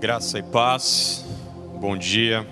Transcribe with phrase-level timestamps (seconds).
[0.00, 1.26] Graça e paz,
[1.78, 2.48] bom dia.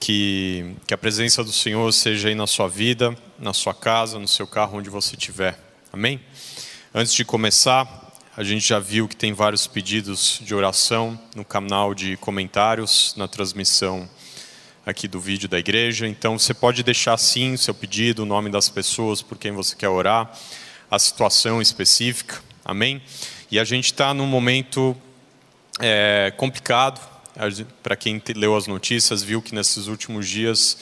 [0.00, 4.26] Que, que a presença do Senhor seja aí na sua vida, na sua casa, no
[4.26, 5.58] seu carro, onde você estiver.
[5.92, 6.18] Amém?
[6.94, 11.92] Antes de começar, a gente já viu que tem vários pedidos de oração no canal
[11.94, 14.08] de comentários, na transmissão
[14.86, 16.08] aqui do vídeo da igreja.
[16.08, 19.76] Então você pode deixar sim o seu pedido, o nome das pessoas por quem você
[19.76, 20.32] quer orar,
[20.90, 22.42] a situação específica.
[22.64, 23.02] Amém?
[23.50, 24.96] E a gente está num momento
[25.82, 27.00] é, complicado.
[27.82, 30.78] Para quem leu as notícias, viu que nesses últimos dias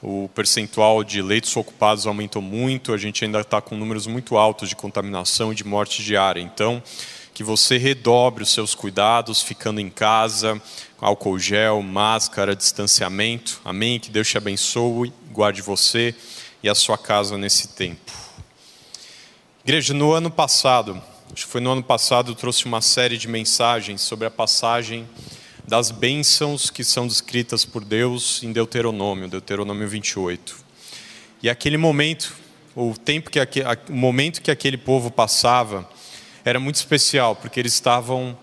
[0.00, 2.92] o percentual de leitos ocupados aumentou muito.
[2.92, 6.40] A gente ainda está com números muito altos de contaminação e de morte diária.
[6.40, 6.82] Então,
[7.32, 10.60] que você redobre os seus cuidados, ficando em casa,
[11.00, 13.60] álcool gel, máscara, distanciamento.
[13.64, 13.98] Amém?
[13.98, 16.14] Que Deus te abençoe, guarde você
[16.62, 18.12] e a sua casa nesse tempo.
[19.64, 23.28] Igreja, no ano passado, acho que foi no ano passado, eu trouxe uma série de
[23.28, 25.08] mensagens sobre a passagem
[25.66, 30.56] das bênçãos que são descritas por Deus em Deuteronômio, Deuteronômio 28.
[31.42, 32.34] E aquele momento,
[32.74, 33.40] o tempo que
[33.88, 35.88] o momento que aquele povo passava
[36.44, 38.36] era muito especial, porque eles estavam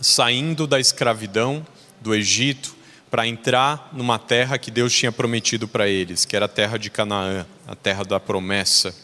[0.00, 1.66] saindo da escravidão
[2.00, 2.76] do Egito
[3.10, 6.90] para entrar numa terra que Deus tinha prometido para eles, que era a terra de
[6.90, 8.94] Canaã, a terra da promessa.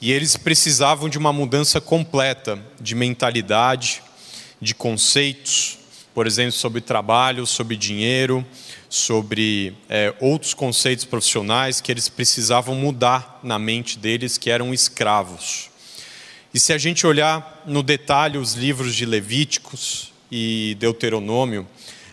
[0.00, 4.00] E eles precisavam de uma mudança completa de mentalidade,
[4.60, 5.78] de conceitos,
[6.14, 8.46] por exemplo, sobre trabalho, sobre dinheiro,
[8.88, 15.68] sobre é, outros conceitos profissionais que eles precisavam mudar na mente deles, que eram escravos.
[16.54, 21.66] E se a gente olhar no detalhe os livros de Levíticos e Deuteronômio,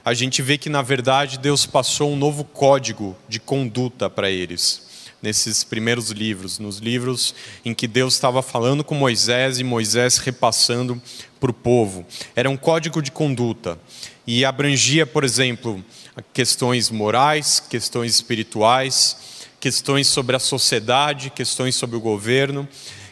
[0.04, 4.85] a gente vê que, na verdade, Deus passou um novo código de conduta para eles
[5.26, 7.34] nesses primeiros livros, nos livros
[7.66, 11.02] em que Deus estava falando com Moisés e Moisés repassando
[11.40, 12.06] para o povo.
[12.36, 13.80] Era um código de conduta
[14.28, 15.84] e abrangia, por exemplo,
[16.32, 19.18] questões morais, questões espirituais,
[19.60, 22.68] questões sobre a sociedade, questões sobre o governo,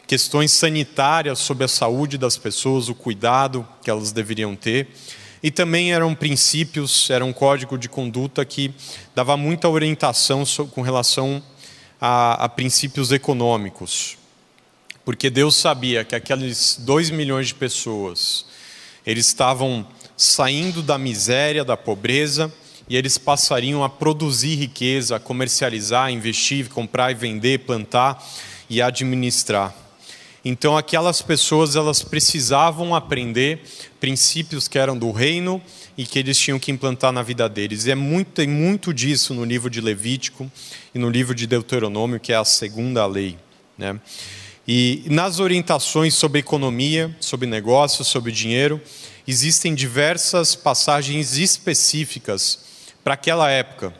[0.06, 4.88] questões sanitárias sobre a saúde das pessoas, o cuidado que elas deveriam ter.
[5.42, 8.72] E também eram princípios, era um código de conduta que
[9.16, 11.44] dava muita orientação com relação
[12.06, 14.18] a, a princípios econômicos,
[15.06, 18.46] porque Deus sabia que aqueles dois milhões de pessoas
[19.06, 19.88] eles estavam
[20.18, 22.54] saindo da miséria, da pobreza,
[22.90, 28.22] e eles passariam a produzir riqueza, a comercializar, investir, comprar e vender, plantar
[28.70, 29.74] e administrar.
[30.44, 33.64] Então aquelas pessoas elas precisavam aprender
[34.02, 35.62] princípios que eram do reino
[35.98, 37.86] e que eles tinham que implantar na vida deles.
[37.86, 40.52] E é muito, tem muito disso no livro de Levítico
[40.94, 43.38] e no livro de Deuteronômio, que é a segunda lei.
[43.78, 44.00] Né?
[44.68, 48.82] E nas orientações sobre economia, sobre negócios, sobre dinheiro,
[49.28, 52.60] existem diversas passagens específicas
[53.04, 53.94] para aquela época,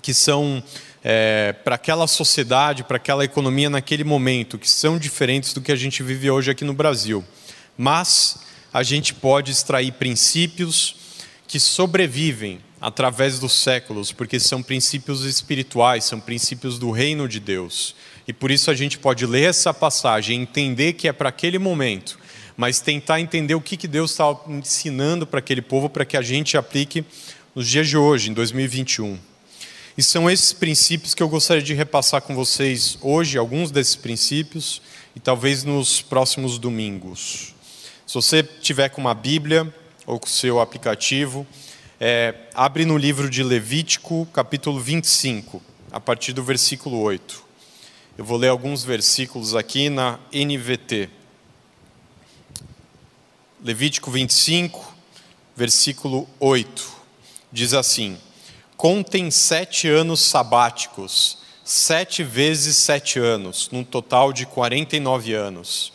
[0.00, 0.62] que são
[1.04, 5.76] é, para aquela sociedade, para aquela economia naquele momento, que são diferentes do que a
[5.76, 7.24] gente vive hoje aqui no Brasil.
[7.76, 8.38] Mas
[8.76, 10.96] a gente pode extrair princípios
[11.48, 17.96] que sobrevivem através dos séculos, porque são princípios espirituais, são princípios do reino de Deus.
[18.28, 22.18] E por isso a gente pode ler essa passagem, entender que é para aquele momento,
[22.54, 26.20] mas tentar entender o que, que Deus está ensinando para aquele povo para que a
[26.20, 27.02] gente aplique
[27.54, 29.18] nos dias de hoje, em 2021.
[29.96, 34.82] E são esses princípios que eu gostaria de repassar com vocês hoje, alguns desses princípios,
[35.14, 37.55] e talvez nos próximos domingos.
[38.06, 39.74] Se você tiver com uma Bíblia
[40.06, 41.44] ou com o seu aplicativo,
[41.98, 47.42] é, abre no livro de Levítico, capítulo 25, a partir do versículo 8.
[48.16, 51.10] Eu vou ler alguns versículos aqui na NVT.
[53.60, 54.94] Levítico 25,
[55.56, 56.88] versículo 8,
[57.50, 58.16] diz assim:
[58.76, 65.92] Contem sete anos sabáticos, sete vezes sete anos, num total de 49 anos.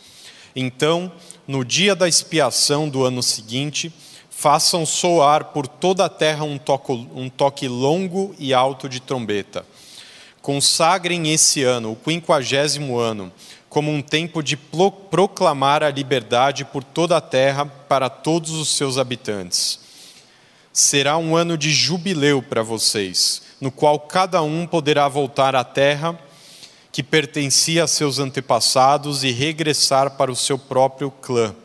[0.54, 1.10] Então
[1.46, 3.92] no dia da expiação do ano seguinte,
[4.30, 9.64] façam soar por toda a terra um toque, um toque longo e alto de trombeta.
[10.40, 13.32] Consagrem esse ano, o quinquagésimo ano,
[13.68, 18.98] como um tempo de proclamar a liberdade por toda a terra para todos os seus
[18.98, 19.78] habitantes.
[20.72, 26.18] Será um ano de jubileu para vocês, no qual cada um poderá voltar à terra
[26.92, 31.56] que pertencia a seus antepassados e regressar para o seu próprio clã.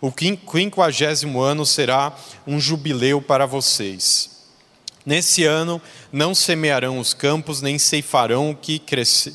[0.00, 2.12] O quinquagésimo ano será
[2.44, 4.30] um jubileu para vocês.
[5.06, 5.80] Nesse ano
[6.12, 9.34] não semearão os campos, nem ceifarão o que crescer,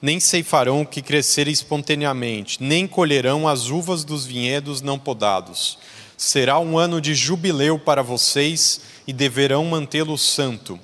[0.00, 5.78] nem ceifarão o que crescer espontaneamente, nem colherão as uvas dos vinhedos não podados.
[6.16, 10.78] será um ano de jubileu para vocês e deverão mantê-lo santo.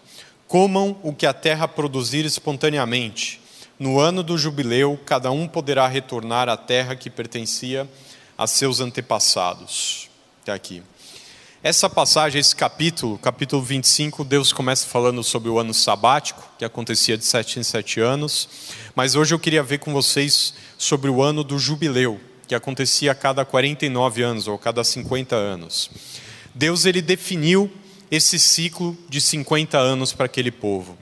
[0.46, 3.40] Comam o que a terra produzir espontaneamente.
[3.78, 7.88] No ano do jubileu, cada um poderá retornar à terra que pertencia
[8.36, 10.10] a seus antepassados.
[10.42, 10.82] Até aqui.
[11.62, 17.16] Essa passagem, esse capítulo, capítulo 25, Deus começa falando sobre o ano sabático, que acontecia
[17.16, 18.48] de sete em sete anos,
[18.96, 23.14] mas hoje eu queria ver com vocês sobre o ano do jubileu, que acontecia a
[23.14, 25.88] cada 49 anos ou cada 50 anos.
[26.52, 27.70] Deus ele definiu
[28.10, 30.98] esse ciclo de 50 anos para aquele povo.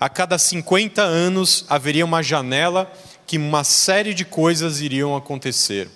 [0.00, 2.90] A cada 50 anos haveria uma janela
[3.26, 5.88] que uma série de coisas iriam acontecer.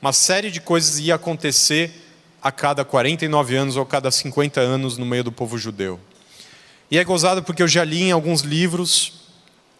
[0.00, 1.90] Uma série de coisas ia acontecer
[2.40, 5.98] a cada 49 anos ou a cada 50 anos no meio do povo judeu.
[6.88, 9.12] E é gozado porque eu já li em alguns livros,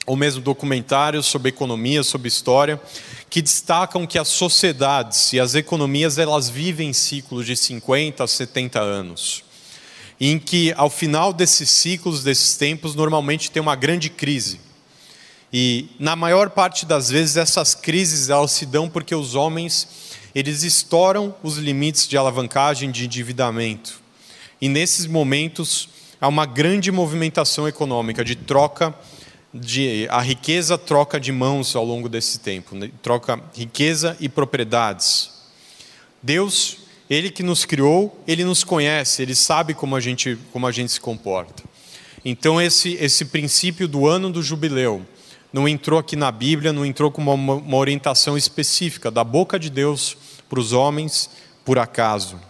[0.06, 2.80] ou mesmo documentários sobre economia, sobre história,
[3.30, 8.80] que destacam que as sociedades e as economias elas vivem ciclos de 50 a 70
[8.80, 9.44] anos.
[10.24, 14.60] Em que ao final desses ciclos, desses tempos, normalmente tem uma grande crise.
[15.52, 19.88] E na maior parte das vezes essas crises elas se dão porque os homens
[20.32, 24.00] eles estouram os limites de alavancagem de endividamento.
[24.60, 25.88] E nesses momentos
[26.20, 28.94] há uma grande movimentação econômica de troca
[29.52, 32.92] de a riqueza troca de mãos ao longo desse tempo, né?
[33.02, 35.30] troca riqueza e propriedades.
[36.22, 36.78] Deus,
[37.12, 40.92] ele que nos criou, ele nos conhece, ele sabe como a gente como a gente
[40.92, 41.62] se comporta.
[42.24, 45.04] Então esse esse princípio do ano do jubileu
[45.52, 49.68] não entrou aqui na Bíblia, não entrou como uma, uma orientação específica da boca de
[49.68, 50.16] Deus
[50.48, 51.28] para os homens
[51.64, 52.40] por acaso.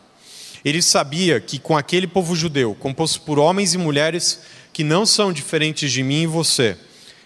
[0.65, 4.43] Ele sabia que com aquele povo judeu, composto por homens e mulheres
[4.73, 6.77] que não são diferentes de mim e você,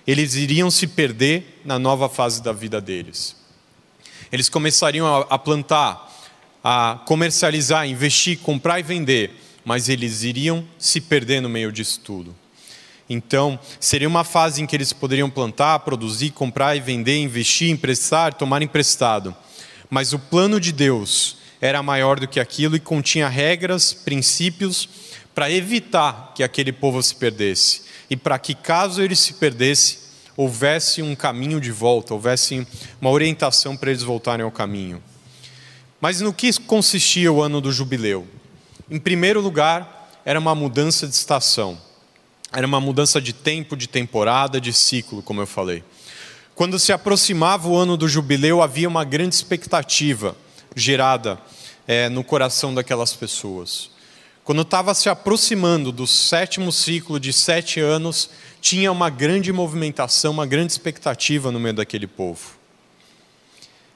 [0.07, 3.37] eles iriam se perder na nova fase da vida deles.
[4.33, 6.06] Eles começariam a plantar,
[6.69, 9.31] a comercializar, investir, comprar e vender,
[9.65, 12.35] mas eles iriam se perder no meio disso tudo.
[13.09, 18.35] Então, seria uma fase em que eles poderiam plantar, produzir, comprar e vender, investir, emprestar,
[18.35, 19.33] tomar emprestado.
[19.89, 24.89] Mas o plano de Deus era maior do que aquilo e continha regras, princípios
[25.33, 27.83] para evitar que aquele povo se perdesse.
[28.11, 29.99] E para que, caso ele se perdesse,
[30.37, 32.67] houvesse um caminho de volta, houvesse
[33.01, 35.01] uma orientação para eles voltarem ao caminho.
[36.01, 38.27] Mas no que consistia o ano do jubileu?
[38.91, 41.79] Em primeiro lugar, era uma mudança de estação.
[42.53, 45.83] Era uma mudança de tempo, de temporada, de ciclo, como eu falei.
[46.55, 50.37] Quando se aproximava o ano do jubileu, havia uma grande expectativa
[50.75, 51.41] gerada
[51.87, 53.91] é, no coração daquelas pessoas.
[54.45, 60.47] Quando estava se aproximando do sétimo ciclo de sete anos, tinha uma grande movimentação, uma
[60.47, 62.57] grande expectativa no meio daquele povo.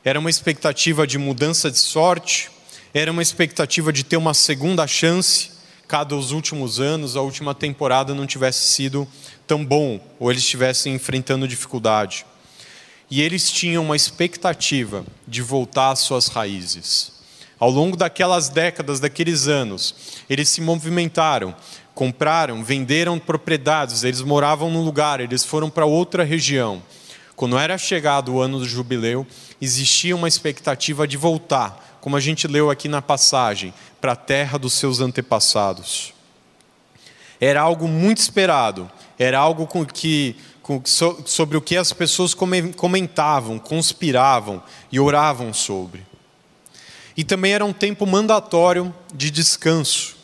[0.04, 2.50] Era uma expectativa de mudança de sorte,
[2.92, 5.50] era uma expectativa de ter uma segunda chance,
[5.86, 9.06] caso os últimos anos, a última temporada não tivesse sido
[9.46, 12.24] tão bom, ou eles estivessem enfrentando dificuldade
[13.10, 17.12] e eles tinham uma expectativa de voltar às suas raízes.
[17.58, 19.94] Ao longo daquelas décadas, daqueles anos,
[20.30, 21.54] eles se movimentaram,
[21.92, 26.80] compraram, venderam propriedades, eles moravam num lugar, eles foram para outra região.
[27.40, 29.26] Quando era chegado o ano do jubileu,
[29.62, 34.58] existia uma expectativa de voltar, como a gente leu aqui na passagem, para a terra
[34.58, 36.12] dos seus antepassados.
[37.40, 40.36] Era algo muito esperado, era algo com que
[41.24, 42.34] sobre o que as pessoas
[42.76, 44.62] comentavam, conspiravam
[44.92, 46.04] e oravam sobre.
[47.16, 50.14] E também era um tempo mandatório de descanso.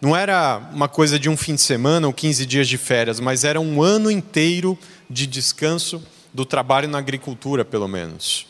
[0.00, 3.44] Não era uma coisa de um fim de semana ou 15 dias de férias, mas
[3.44, 4.76] era um ano inteiro
[5.08, 6.02] de descanso
[6.36, 8.46] do trabalho na agricultura, pelo menos.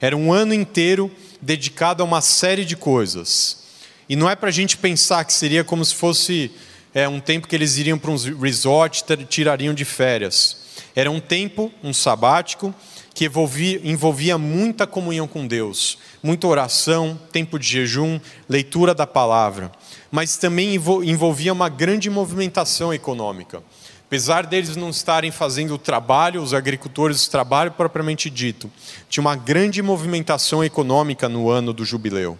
[0.00, 1.10] Era um ano inteiro
[1.42, 3.64] dedicado a uma série de coisas.
[4.08, 6.52] E não é para a gente pensar que seria como se fosse
[6.94, 10.58] é, um tempo que eles iriam para um resort, tirariam de férias.
[10.94, 12.72] Era um tempo, um sabático,
[13.12, 19.72] que envolvia, envolvia muita comunhão com Deus, muita oração, tempo de jejum, leitura da palavra,
[20.12, 23.64] mas também envolvia uma grande movimentação econômica.
[24.06, 28.70] Apesar deles não estarem fazendo o trabalho, os agricultores, o trabalho propriamente dito,
[29.08, 32.38] tinha uma grande movimentação econômica no ano do jubileu.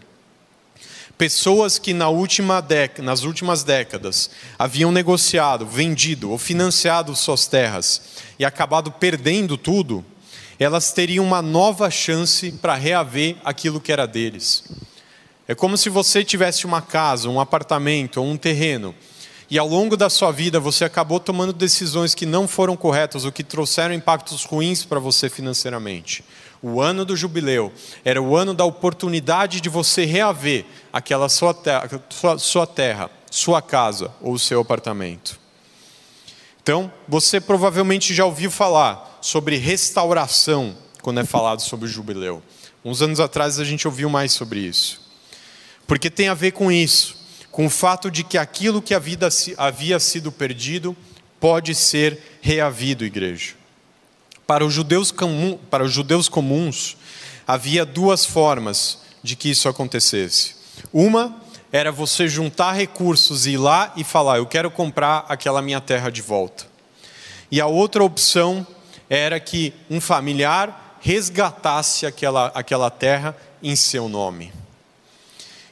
[1.18, 2.64] Pessoas que na última
[3.02, 8.00] nas últimas décadas haviam negociado, vendido ou financiado suas terras
[8.38, 10.04] e acabado perdendo tudo,
[10.60, 14.62] elas teriam uma nova chance para reaver aquilo que era deles.
[15.48, 18.94] É como se você tivesse uma casa, um apartamento ou um terreno
[19.48, 23.32] e ao longo da sua vida você acabou tomando decisões que não foram corretas ou
[23.32, 26.24] que trouxeram impactos ruins para você financeiramente.
[26.62, 27.72] O ano do jubileu
[28.04, 33.62] era o ano da oportunidade de você reaver aquela sua terra, sua, sua, terra, sua
[33.62, 35.38] casa ou seu apartamento.
[36.62, 42.42] Então, você provavelmente já ouviu falar sobre restauração quando é falado sobre o jubileu.
[42.84, 45.00] Uns anos atrás a gente ouviu mais sobre isso.
[45.86, 47.16] Porque tem a ver com isso,
[47.56, 50.94] com o fato de que aquilo que havia sido perdido
[51.40, 53.54] pode ser reavido, igreja.
[54.46, 56.98] Para os judeus, comum, para os judeus comuns,
[57.46, 60.54] havia duas formas de que isso acontecesse.
[60.92, 61.34] Uma
[61.72, 66.10] era você juntar recursos e ir lá e falar: Eu quero comprar aquela minha terra
[66.10, 66.66] de volta.
[67.50, 68.66] E a outra opção
[69.08, 74.52] era que um familiar resgatasse aquela, aquela terra em seu nome.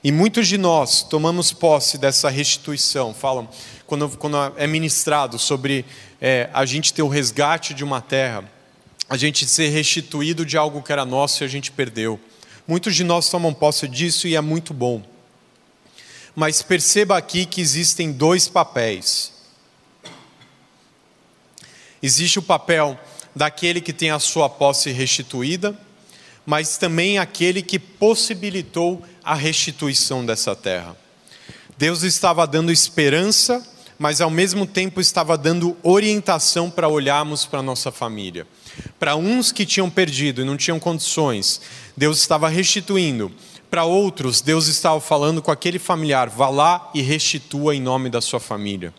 [0.05, 3.49] E muitos de nós tomamos posse dessa restituição, falam,
[3.87, 5.83] quando, quando é ministrado sobre
[6.21, 8.45] é, a gente ter o resgate de uma terra,
[9.09, 12.21] a gente ser restituído de algo que era nosso e a gente perdeu.
[12.69, 15.03] Muitos de nós tomam posse disso e é muito bom.
[16.37, 19.33] Mas perceba aqui que existem dois papéis.
[22.03, 23.01] Existe o papel
[23.35, 25.75] daquele que tem a sua posse restituída,
[26.45, 30.97] mas também aquele que possibilitou a restituição dessa terra.
[31.77, 33.67] Deus estava dando esperança,
[33.99, 38.47] mas ao mesmo tempo estava dando orientação para olharmos para a nossa família.
[38.99, 41.61] Para uns que tinham perdido e não tinham condições,
[41.97, 43.33] Deus estava restituindo.
[43.71, 48.21] Para outros, Deus estava falando com aquele familiar: vá lá e restitua em nome da
[48.21, 48.95] sua família.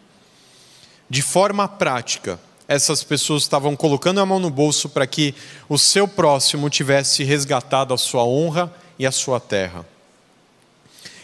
[1.09, 5.35] De forma prática, essas pessoas estavam colocando a mão no bolso para que
[5.69, 9.85] o seu próximo tivesse resgatado a sua honra e a sua terra.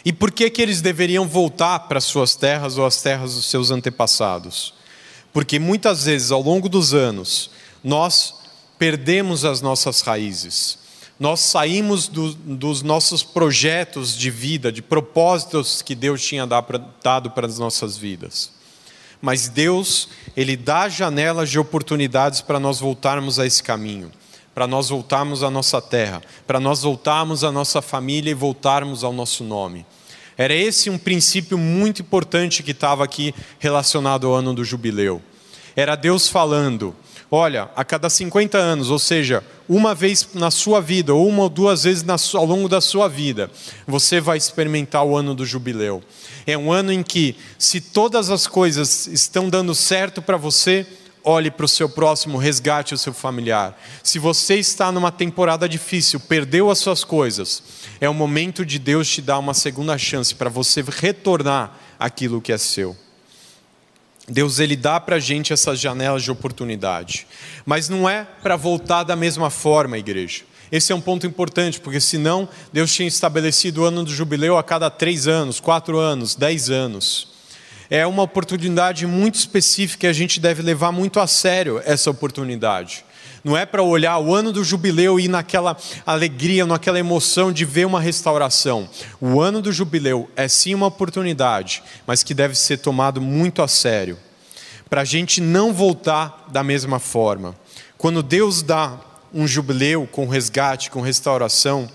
[0.04, 3.46] E por que, que eles deveriam voltar para as suas terras ou as terras dos
[3.46, 4.74] seus antepassados?
[5.32, 7.50] Porque muitas vezes, ao longo dos anos,
[7.82, 8.34] nós
[8.78, 10.78] perdemos as nossas raízes.
[11.18, 17.46] Nós saímos do, dos nossos projetos de vida, de propósitos que Deus tinha dado para
[17.46, 18.50] as nossas vidas
[19.22, 24.10] mas Deus, Ele dá janelas de oportunidades para nós voltarmos a esse caminho,
[24.54, 29.12] para nós voltarmos à nossa terra, para nós voltarmos à nossa família e voltarmos ao
[29.12, 29.86] nosso nome.
[30.36, 35.22] Era esse um princípio muito importante que estava aqui relacionado ao ano do jubileu.
[35.76, 36.94] Era Deus falando:
[37.30, 41.48] olha, a cada 50 anos, ou seja, uma vez na sua vida, ou uma ou
[41.48, 42.04] duas vezes
[42.34, 43.50] ao longo da sua vida,
[43.86, 46.02] você vai experimentar o ano do jubileu.
[46.46, 50.86] É um ano em que, se todas as coisas estão dando certo para você,
[51.24, 53.80] olhe para o seu próximo, resgate o seu familiar.
[54.02, 57.62] Se você está numa temporada difícil, perdeu as suas coisas,
[58.00, 62.52] é o momento de Deus te dar uma segunda chance para você retornar aquilo que
[62.52, 62.96] é seu.
[64.28, 67.26] Deus ele dá para a gente essas janelas de oportunidade,
[67.66, 70.44] mas não é para voltar da mesma forma, igreja.
[70.70, 74.62] Esse é um ponto importante, porque senão Deus tinha estabelecido o ano do jubileu a
[74.62, 77.31] cada três anos, quatro anos, dez anos.
[77.94, 83.04] É uma oportunidade muito específica e a gente deve levar muito a sério essa oportunidade.
[83.44, 87.66] Não é para olhar o ano do jubileu e ir naquela alegria, naquela emoção de
[87.66, 88.88] ver uma restauração.
[89.20, 93.68] O ano do jubileu é sim uma oportunidade, mas que deve ser tomado muito a
[93.68, 94.16] sério.
[94.88, 97.54] Para a gente não voltar da mesma forma.
[97.98, 98.98] Quando Deus dá
[99.34, 101.86] um jubileu com resgate, com restauração,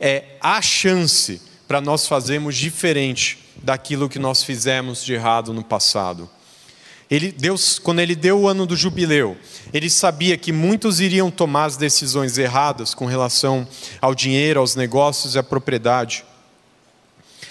[0.00, 6.28] é a chance para nós fazermos diferente daquilo que nós fizemos de errado no passado.
[7.10, 9.36] Ele, Deus, quando ele deu o ano do jubileu,
[9.72, 13.66] ele sabia que muitos iriam tomar as decisões erradas com relação
[14.00, 16.24] ao dinheiro, aos negócios e à propriedade.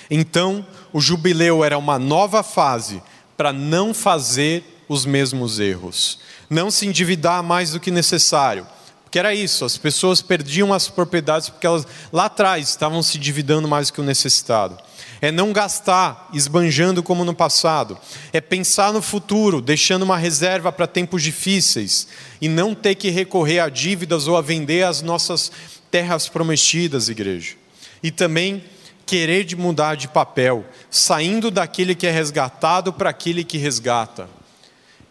[0.10, 3.01] Então, o jubileu era uma nova fase
[3.36, 8.67] para não fazer os mesmos erros, não se endividar mais do que necessário,
[9.13, 13.67] que era isso, as pessoas perdiam as propriedades porque elas lá atrás estavam se endividando
[13.67, 14.75] mais do que o necessitado.
[15.24, 17.98] É não gastar esbanjando como no passado.
[18.34, 22.10] É pensar no futuro, deixando uma reserva para tempos difíceis
[22.42, 25.50] e não ter que recorrer a dívidas ou a vender as nossas
[25.89, 27.56] terras prometidas, igreja.
[28.03, 28.65] E também
[29.06, 34.27] querer de mudar de papel, saindo daquele que é resgatado para aquele que resgata.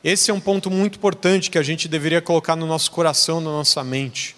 [0.05, 3.51] Esse é um ponto muito importante que a gente deveria colocar no nosso coração, na
[3.51, 4.37] nossa mente.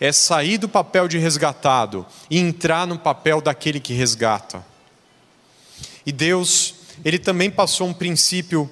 [0.00, 4.73] É sair do papel de resgatado e entrar no papel daquele que resgata.
[6.06, 8.70] E Deus, Ele também passou um princípio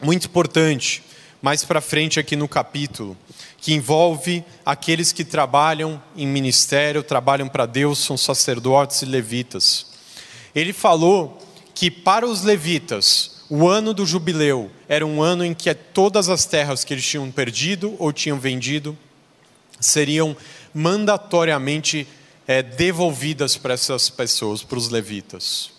[0.00, 1.02] muito importante,
[1.40, 3.16] mais para frente aqui no capítulo,
[3.58, 9.86] que envolve aqueles que trabalham em ministério, trabalham para Deus, são sacerdotes e levitas.
[10.54, 11.40] Ele falou
[11.74, 16.44] que para os levitas, o ano do jubileu era um ano em que todas as
[16.46, 18.96] terras que eles tinham perdido ou tinham vendido
[19.80, 20.36] seriam
[20.72, 22.06] mandatoriamente
[22.46, 25.70] é, devolvidas para essas pessoas, para os levitas.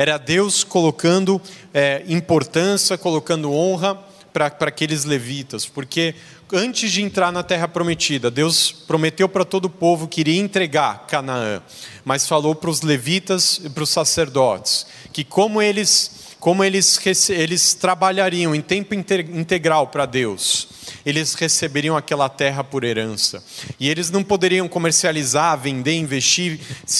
[0.00, 1.38] Era Deus colocando
[1.74, 4.02] é, importância, colocando honra
[4.32, 6.14] para aqueles levitas, porque
[6.50, 11.06] antes de entrar na terra prometida, Deus prometeu para todo o povo que iria entregar
[11.06, 11.60] Canaã,
[12.02, 17.74] mas falou para os levitas e para os sacerdotes que como eles como eles, eles
[17.74, 20.68] trabalhariam em tempo integral para Deus,
[21.04, 23.44] eles receberiam aquela terra por herança.
[23.78, 26.58] E eles não poderiam comercializar, vender, investir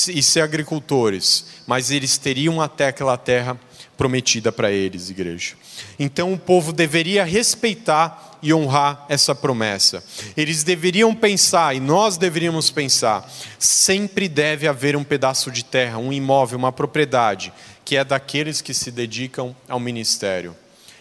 [0.09, 3.59] e ser agricultores, mas eles teriam até aquela terra
[3.97, 5.55] prometida para eles, igreja.
[5.99, 10.03] Então o povo deveria respeitar e honrar essa promessa.
[10.37, 16.13] Eles deveriam pensar, e nós deveríamos pensar, sempre deve haver um pedaço de terra, um
[16.13, 17.53] imóvel, uma propriedade,
[17.91, 20.57] que é daqueles que se dedicam ao ministério.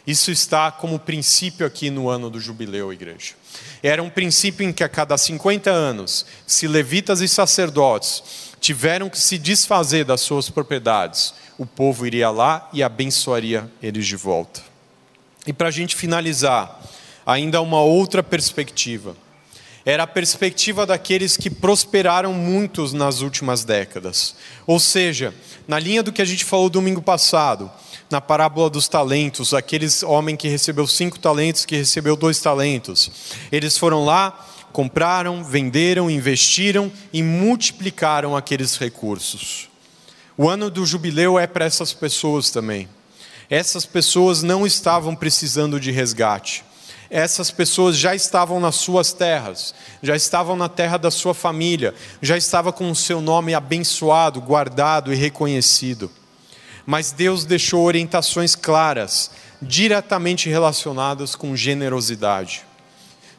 [0.07, 3.35] Isso está como princípio aqui no ano do jubileu, igreja.
[3.83, 8.23] Era um princípio em que a cada 50 anos, se levitas e sacerdotes
[8.59, 14.15] tiveram que se desfazer das suas propriedades, o povo iria lá e abençoaria eles de
[14.15, 14.59] volta.
[15.45, 16.81] E para a gente finalizar,
[17.23, 19.15] ainda uma outra perspectiva.
[19.89, 24.35] Era a perspectiva daqueles que prosperaram muitos nas últimas décadas.
[24.67, 25.33] Ou seja,
[25.67, 27.71] na linha do que a gente falou domingo passado,
[28.07, 33.09] na parábola dos talentos, aqueles homem que recebeu cinco talentos, que recebeu dois talentos.
[33.51, 39.69] Eles foram lá, compraram, venderam, investiram e multiplicaram aqueles recursos.
[40.37, 42.87] O ano do jubileu é para essas pessoas também.
[43.49, 46.63] Essas pessoas não estavam precisando de resgate.
[47.09, 52.37] Essas pessoas já estavam nas suas terras, já estavam na terra da sua família, já
[52.37, 56.11] estava com o seu nome abençoado, guardado e reconhecido.
[56.85, 62.63] Mas Deus deixou orientações claras, diretamente relacionadas com generosidade.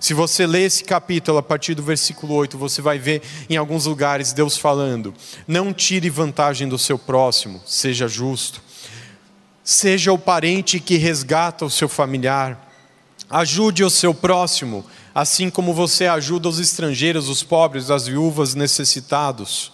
[0.00, 3.84] Se você ler esse capítulo a partir do versículo 8, você vai ver em alguns
[3.84, 5.14] lugares Deus falando:
[5.46, 8.62] não tire vantagem do seu próximo, seja justo.
[9.62, 12.69] Seja o parente que resgata o seu familiar.
[13.30, 19.70] Ajude o seu próximo, assim como você ajuda os estrangeiros, os pobres, as viúvas, necessitados.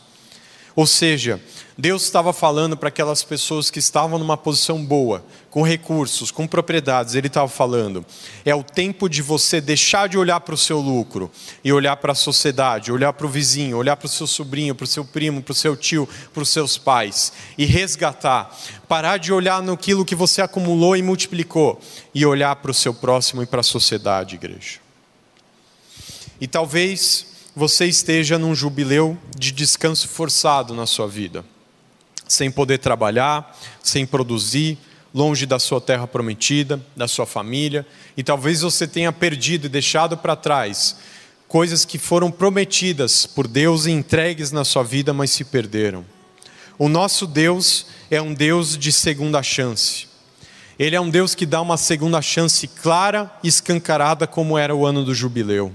[0.75, 1.41] Ou seja,
[1.79, 7.15] Deus estava falando para aquelas pessoas que estavam numa posição boa, com recursos, com propriedades.
[7.15, 8.03] Ele estava falando:
[8.47, 11.31] é o tempo de você deixar de olhar para o seu lucro
[11.63, 14.85] e olhar para a sociedade, olhar para o vizinho, olhar para o seu sobrinho, para
[14.85, 18.59] o seu primo, para o seu tio, para os seus pais e resgatar.
[18.89, 21.79] Parar de olhar naquilo que você acumulou e multiplicou
[22.15, 24.79] e olhar para o seu próximo e para a sociedade, igreja.
[26.41, 31.45] E talvez você esteja num jubileu de descanso forçado na sua vida,
[32.29, 34.79] sem poder trabalhar, sem produzir,
[35.15, 37.87] longe da sua terra prometida, da sua família,
[38.17, 40.97] e talvez você tenha perdido e deixado para trás
[41.49, 46.05] coisas que foram prometidas por Deus e entregues na sua vida, mas se perderam.
[46.79, 50.07] O nosso Deus é um Deus de segunda chance.
[50.79, 54.85] Ele é um Deus que dá uma segunda chance clara e escancarada, como era o
[54.85, 55.73] ano do jubileu.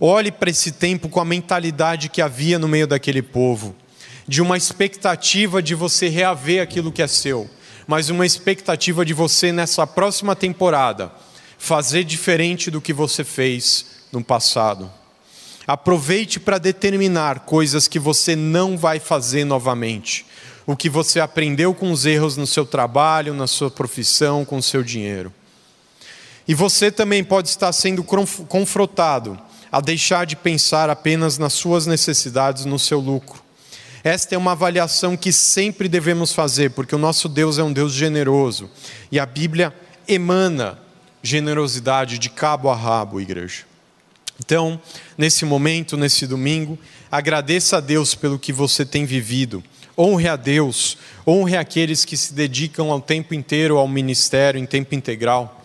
[0.00, 3.76] Olhe para esse tempo com a mentalidade que havia no meio daquele povo,
[4.26, 7.48] de uma expectativa de você reaver aquilo que é seu,
[7.86, 11.12] mas uma expectativa de você nessa próxima temporada
[11.58, 14.90] fazer diferente do que você fez no passado.
[15.66, 20.26] Aproveite para determinar coisas que você não vai fazer novamente.
[20.66, 24.62] O que você aprendeu com os erros no seu trabalho, na sua profissão, com o
[24.62, 25.32] seu dinheiro.
[26.46, 29.38] E você também pode estar sendo confrontado
[29.70, 33.41] a deixar de pensar apenas nas suas necessidades, no seu lucro.
[34.04, 37.92] Esta é uma avaliação que sempre devemos fazer, porque o nosso Deus é um Deus
[37.92, 38.68] generoso
[39.12, 39.72] e a Bíblia
[40.08, 40.78] emana
[41.22, 43.64] generosidade de cabo a rabo, igreja.
[44.44, 44.80] Então,
[45.16, 46.76] nesse momento, nesse domingo,
[47.10, 49.62] agradeça a Deus pelo que você tem vivido.
[49.96, 54.96] Honre a Deus, honre aqueles que se dedicam ao tempo inteiro ao ministério, em tempo
[54.96, 55.61] integral.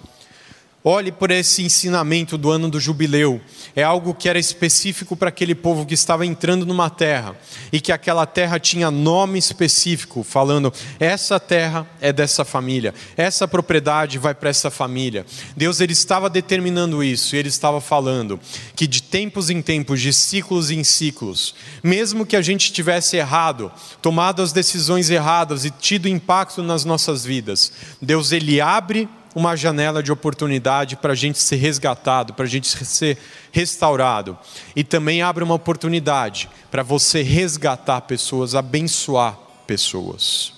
[0.89, 3.41] Olhe por esse ensinamento do ano do jubileu.
[3.75, 7.35] É algo que era específico para aquele povo que estava entrando numa terra
[7.73, 14.17] e que aquela terra tinha nome específico, falando: essa terra é dessa família, essa propriedade
[14.17, 15.25] vai para essa família.
[15.57, 18.39] Deus ele estava determinando isso e ele estava falando
[18.73, 23.69] que de tempos em tempos, de ciclos em ciclos, mesmo que a gente tivesse errado,
[24.01, 30.01] tomado as decisões erradas e tido impacto nas nossas vidas, Deus ele abre uma janela
[30.01, 33.19] de oportunidade para a gente ser resgatado, para a gente ser
[33.51, 34.35] restaurado.
[34.75, 40.53] E também abre uma oportunidade para você resgatar pessoas, abençoar pessoas.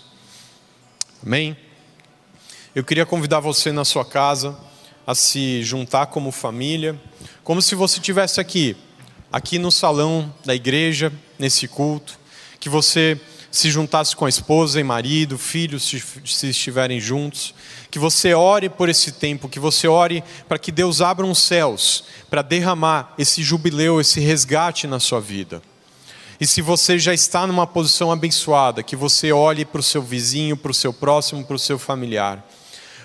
[1.22, 1.58] Amém?
[2.74, 4.58] Eu queria convidar você na sua casa
[5.06, 6.98] a se juntar como família,
[7.44, 8.78] como se você estivesse aqui,
[9.30, 12.18] aqui no salão da igreja, nesse culto,
[12.62, 13.20] que você
[13.52, 17.54] se juntasse com a esposa e marido, filhos, se, se estiverem juntos,
[17.90, 22.04] que você ore por esse tempo, que você ore para que Deus abra os céus,
[22.30, 25.62] para derramar esse jubileu, esse resgate na sua vida.
[26.40, 30.56] E se você já está numa posição abençoada, que você olhe para o seu vizinho,
[30.56, 32.48] para o seu próximo, para o seu familiar.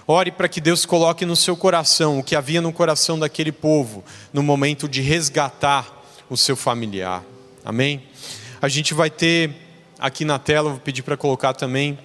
[0.07, 4.05] Ore para que Deus coloque no seu coração o que havia no coração daquele povo
[4.33, 7.25] no momento de resgatar o seu familiar.
[7.65, 8.03] Amém?
[8.61, 9.64] A gente vai ter
[9.99, 11.99] aqui na tela, vou pedir para colocar também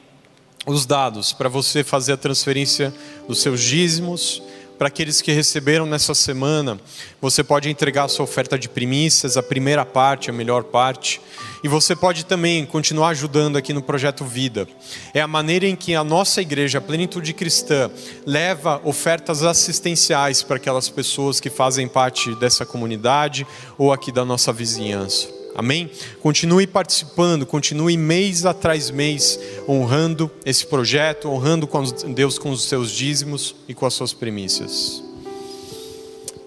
[0.66, 2.94] os dados para você fazer a transferência
[3.28, 4.42] dos seus dízimos
[4.80, 6.80] para aqueles que receberam nessa semana,
[7.20, 11.20] você pode entregar a sua oferta de primícias, a primeira parte, a melhor parte.
[11.62, 14.66] E você pode também continuar ajudando aqui no Projeto Vida.
[15.14, 17.92] É a maneira em que a nossa igreja, a Plenitude Cristã,
[18.26, 23.46] leva ofertas assistenciais para aquelas pessoas que fazem parte dessa comunidade
[23.78, 25.39] ou aqui da nossa vizinhança.
[25.56, 25.92] Amém?
[26.22, 31.68] Continue participando, continue mês atrás mês honrando esse projeto, honrando
[32.14, 35.04] Deus com os seus dízimos e com as suas primícias.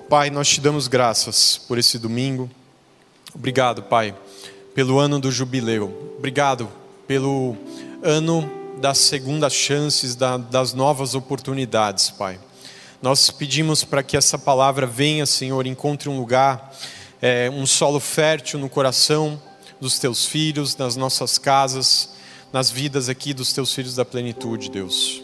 [0.09, 2.51] Pai, nós te damos graças por esse domingo.
[3.35, 4.15] Obrigado, Pai,
[4.75, 6.15] pelo ano do jubileu.
[6.19, 6.69] Obrigado
[7.07, 7.57] pelo
[8.03, 12.39] ano das segundas chances, das novas oportunidades, Pai.
[13.01, 16.73] Nós pedimos para que essa palavra venha, Senhor, encontre um lugar
[17.23, 19.41] é, um solo fértil no coração
[19.81, 22.11] dos teus filhos, nas nossas casas,
[22.53, 25.23] nas vidas aqui dos teus filhos da plenitude, Deus.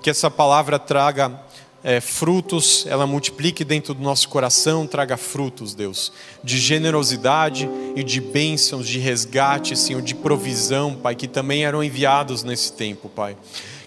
[0.00, 1.40] Que essa palavra traga
[1.82, 8.20] é, frutos, ela multiplique dentro do nosso coração, traga frutos, Deus, de generosidade e de
[8.20, 13.36] bênçãos, de resgate, Senhor, de provisão, Pai, que também eram enviados nesse tempo, Pai.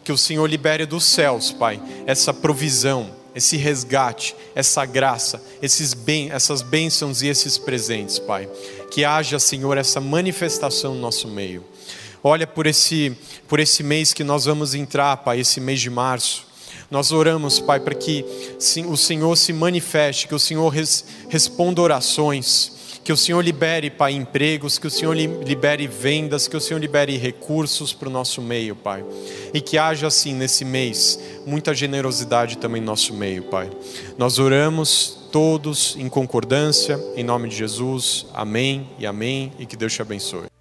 [0.03, 6.31] Que o Senhor libere dos céus, Pai, essa provisão, esse resgate, essa graça, esses bem,
[6.31, 8.49] essas bênçãos e esses presentes, Pai.
[8.89, 11.63] Que haja, Senhor, essa manifestação no nosso meio.
[12.23, 13.15] Olha por esse,
[13.47, 16.47] por esse mês que nós vamos entrar, Pai, esse mês de março.
[16.89, 18.25] Nós oramos, Pai, para que
[18.87, 22.76] o Senhor se manifeste, que o Senhor res, responda orações
[23.07, 27.15] que o Senhor libere, Pai, empregos, que o Senhor libere vendas, que o Senhor libere
[27.15, 29.01] recursos para o nosso meio, Pai.
[29.53, 33.69] E que haja, assim, nesse mês, muita generosidade também no nosso meio, Pai.
[34.17, 38.25] Nós oramos todos em concordância, em nome de Jesus.
[38.33, 39.53] Amém e amém.
[39.57, 40.56] E que Deus te abençoe.